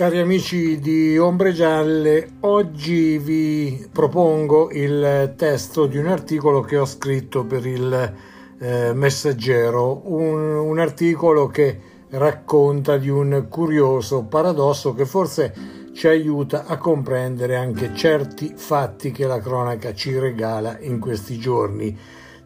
[0.00, 6.86] Cari amici di Ombre Gialle, oggi vi propongo il testo di un articolo che ho
[6.86, 8.14] scritto per il
[8.60, 11.78] eh, Messaggero, un, un articolo che
[12.12, 15.52] racconta di un curioso paradosso che forse
[15.92, 21.94] ci aiuta a comprendere anche certi fatti che la cronaca ci regala in questi giorni.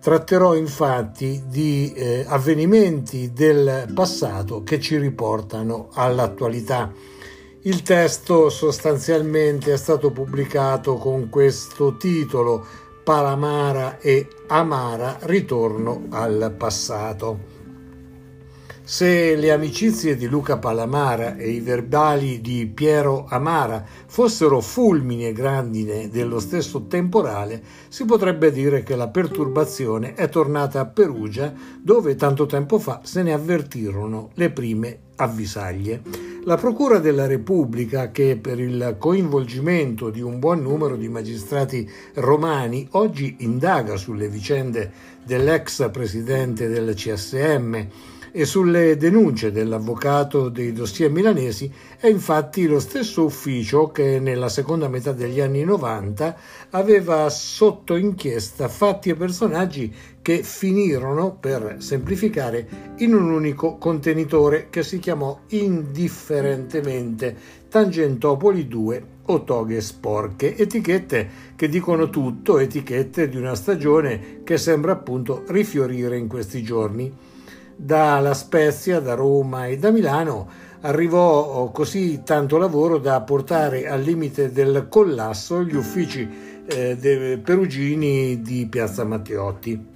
[0.01, 7.14] Tratterò infatti di eh, avvenimenti del passato che ci riportano all'attualità.
[7.67, 12.63] Il testo sostanzialmente è stato pubblicato con questo titolo
[13.03, 17.53] Palamara e Amara Ritorno al passato.
[18.83, 25.33] Se le amicizie di Luca Palamara e i verbali di Piero Amara fossero fulmini e
[25.33, 32.15] grandine dello stesso temporale, si potrebbe dire che la perturbazione è tornata a Perugia, dove
[32.15, 36.34] tanto tempo fa se ne avvertirono le prime avvisaglie.
[36.47, 42.87] La Procura della Repubblica, che per il coinvolgimento di un buon numero di magistrati romani
[42.91, 44.93] oggi indaga sulle vicende
[45.25, 47.87] dell'ex presidente del CSM,
[48.37, 54.89] e sulle denunce dell'avvocato dei dossier milanesi è infatti lo stesso ufficio che nella seconda
[54.89, 56.37] metà degli anni 90
[56.71, 64.83] aveva sotto inchiesta fatti e personaggi che finirono, per semplificare, in un unico contenitore che
[64.83, 67.37] si chiamò indifferentemente
[67.69, 74.91] Tangentopoli 2 o toghe sporche, etichette che dicono tutto, etichette di una stagione che sembra
[74.91, 77.24] appunto rifiorire in questi giorni
[77.77, 80.49] da La Spezia, da Roma e da Milano
[80.81, 86.29] arrivò così tanto lavoro da portare al limite del collasso gli uffici
[86.67, 89.94] eh, perugini di Piazza Matteotti,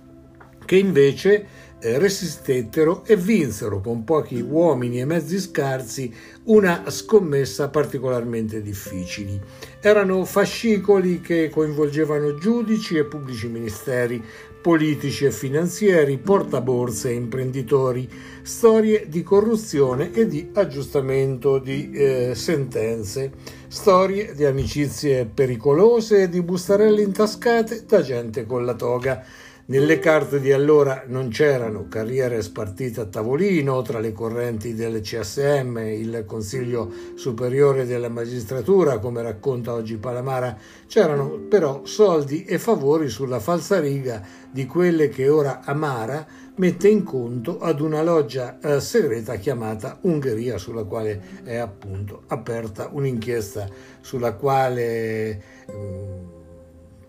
[0.68, 1.46] che invece
[1.80, 6.12] eh, resistettero e vinsero con pochi uomini e mezzi scarsi
[6.44, 9.40] una scommessa particolarmente difficile.
[9.80, 14.22] Erano fascicoli che coinvolgevano giudici e pubblici ministeri,
[14.60, 18.06] politici e finanzieri, portaborse e imprenditori,
[18.42, 23.32] storie di corruzione e di aggiustamento di eh, sentenze,
[23.68, 29.24] storie di amicizie pericolose e di bustarelle intascate da gente con la toga
[29.68, 35.76] nelle carte di allora non c'erano carriere spartite a tavolino tra le correnti del CSM,
[35.78, 40.56] il Consiglio Superiore della Magistratura, come racconta oggi Palamara,
[40.86, 47.60] c'erano però soldi e favori sulla falsariga di quelle che ora Amara mette in conto
[47.60, 53.68] ad una loggia eh, segreta chiamata Ungheria, sulla quale è appunto aperta un'inchiesta
[54.00, 55.42] sulla quale...
[55.66, 56.17] Eh,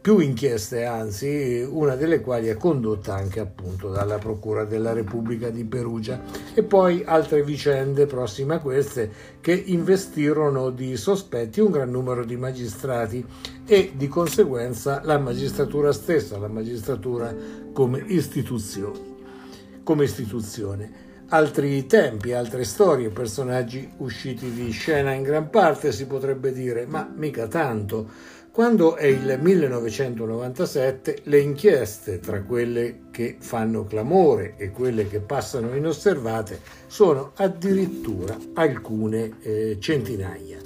[0.02, 5.66] più inchieste, anzi, una delle quali è condotta anche appunto dalla Procura della Repubblica di
[5.66, 6.22] Perugia
[6.54, 9.12] e poi altre vicende prossime a queste
[9.42, 13.26] che investirono di sospetti un gran numero di magistrati
[13.66, 17.36] e di conseguenza la magistratura stessa, la magistratura
[17.74, 19.08] come istituzione.
[19.84, 26.52] Come istituzione altri tempi, altre storie, personaggi usciti di scena in gran parte, si potrebbe
[26.52, 28.38] dire, ma mica tanto.
[28.52, 35.76] Quando è il 1997 le inchieste tra quelle che fanno clamore e quelle che passano
[35.76, 40.58] inosservate sono addirittura alcune eh, centinaia.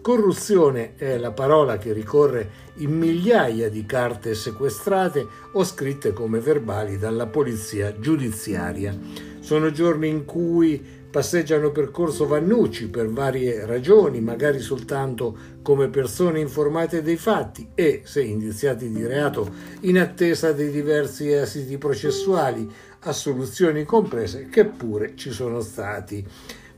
[0.00, 6.96] Corruzione è la parola che ricorre in migliaia di carte sequestrate o scritte come verbali
[6.96, 8.96] dalla polizia giudiziaria.
[9.42, 10.80] Sono giorni in cui
[11.10, 18.02] passeggiano per Corso Vannucci per varie ragioni, magari soltanto come persone informate dei fatti e,
[18.04, 22.70] se indiziati di reato, in attesa dei diversi esiti processuali,
[23.00, 26.24] assoluzioni comprese, che pure ci sono stati.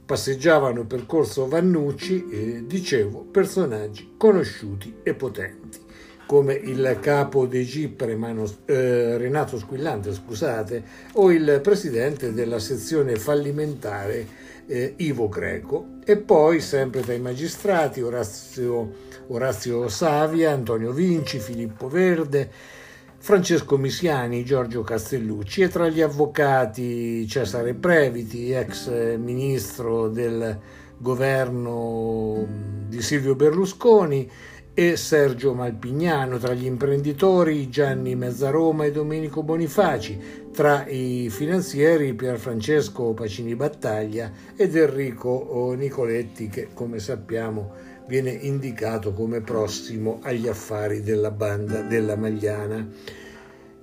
[0.07, 5.84] Passeggiavano per Corso Vannucci, eh, dicevo, personaggi conosciuti e potenti
[6.35, 14.27] come il capo dei GIP eh, Renato Squillante, scusate, o il presidente della sezione fallimentare
[14.67, 15.99] eh, Ivo Greco.
[16.05, 18.95] E poi, sempre tra i magistrati, Orazio,
[19.29, 22.51] Orazio Savia, Antonio Vinci, Filippo Verde,
[23.17, 30.59] Francesco Misiani, Giorgio Castellucci e tra gli avvocati Cesare Previti, ex ministro del
[30.99, 32.45] governo
[32.89, 34.29] di Silvio Berlusconi,
[34.75, 40.19] e Sergio Malpignano, tra gli imprenditori Gianni Mezzaroma e Domenico Bonifaci,
[40.53, 47.73] tra i finanzieri Pierfrancesco Pacini Battaglia ed Enrico Nicoletti che come sappiamo
[48.09, 53.23] viene indicato come prossimo agli affari della banda della Magliana.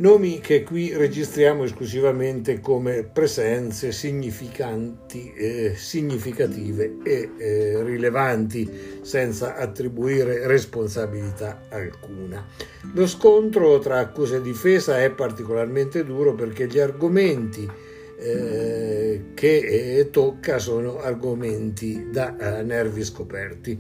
[0.02, 10.48] Nomi che qui registriamo esclusivamente come presenze significanti, eh, significative e eh, rilevanti, senza attribuire
[10.48, 12.46] responsabilità alcuna.
[12.94, 17.70] Lo scontro tra accusa e difesa è particolarmente duro perché gli argomenti
[18.22, 23.78] eh, che eh, tocca sono argomenti da eh, nervi scoperti.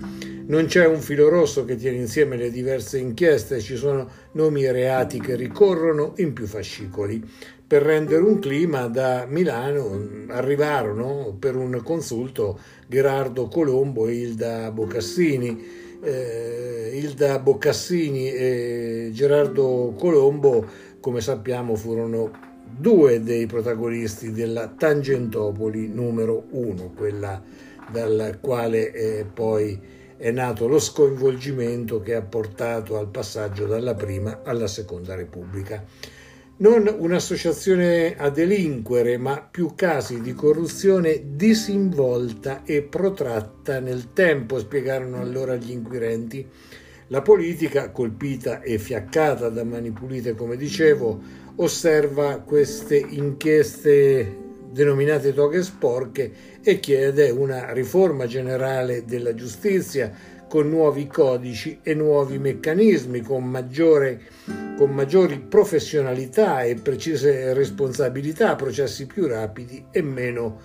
[0.47, 4.71] Non c'è un filo rosso che tiene insieme le diverse inchieste, ci sono nomi e
[4.71, 7.23] reati che ricorrono in più fascicoli.
[7.67, 15.79] Per rendere un clima da Milano arrivarono per un consulto Gerardo Colombo e Ilda Boccassini.
[16.03, 20.65] Eh, Ilda Boccassini e Gerardo Colombo,
[20.99, 27.41] come sappiamo, furono due dei protagonisti della Tangentopoli numero uno, quella
[27.91, 29.79] dal quale eh, poi
[30.17, 35.83] è nato lo sconvolgimento che ha portato al passaggio dalla prima alla seconda Repubblica.
[36.57, 45.19] Non un'associazione a delinquere, ma più casi di corruzione disinvolta e protratta nel tempo, spiegarono
[45.19, 46.47] allora gli inquirenti.
[47.11, 51.19] La politica, colpita e fiaccata da mani pulite, come dicevo,
[51.57, 54.37] osserva queste inchieste
[54.71, 56.31] denominate toghe sporche
[56.63, 60.09] e chiede una riforma generale della giustizia
[60.47, 64.21] con nuovi codici e nuovi meccanismi, con, maggiore,
[64.77, 70.59] con maggiori professionalità e precise responsabilità, processi più rapidi e meno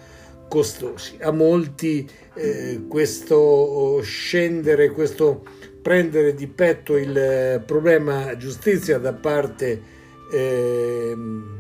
[0.49, 1.17] costosi.
[1.21, 5.43] A molti eh, questo scendere, questo
[5.83, 9.95] prendere di petto il problema giustizia da parte
[10.33, 11.15] eh,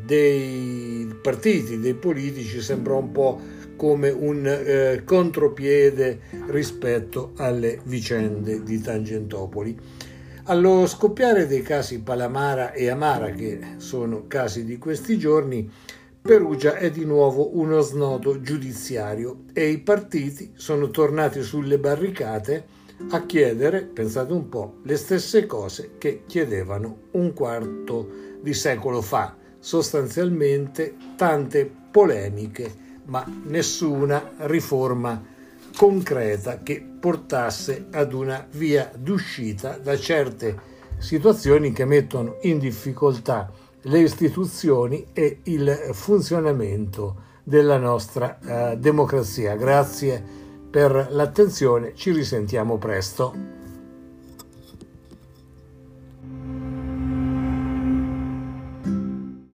[0.05, 3.41] dei partiti, dei politici, sembra un po'
[3.77, 9.79] come un eh, contropiede rispetto alle vicende di Tangentopoli.
[10.45, 15.71] Allo scoppiare dei casi Palamara e Amara, che sono casi di questi giorni,
[16.27, 22.67] Perugia è di nuovo uno snodo giudiziario e i partiti sono tornati sulle barricate
[23.11, 28.11] a chiedere, pensate un po', le stesse cose che chiedevano un quarto
[28.43, 32.75] di secolo fa, sostanzialmente tante polemiche,
[33.05, 35.25] ma nessuna riforma
[35.77, 43.49] concreta che portasse ad una via d'uscita da certe situazioni che mettono in difficoltà
[43.87, 48.39] le istituzioni e il funzionamento della nostra
[48.73, 49.55] eh, democrazia.
[49.55, 50.23] Grazie
[50.69, 53.56] per l'attenzione, ci risentiamo presto.